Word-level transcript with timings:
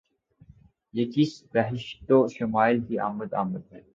یہ 0.93 1.11
کس 1.15 1.43
بہشت 1.53 2.11
شمائل 2.31 2.79
کی 2.87 2.99
آمد 2.99 3.33
آمد 3.33 3.71
ہے! 3.73 3.81